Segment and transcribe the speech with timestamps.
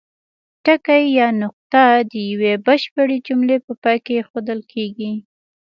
[0.65, 5.11] ټکی یا نقطه د یوې بشپړې جملې په پای کې اېښودل کیږي.